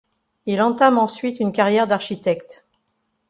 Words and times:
Il 0.47 0.63
entame 0.63 0.97
ensuite 0.97 1.39
une 1.39 1.51
carrière 1.51 1.85
d'architecte. 1.85 2.65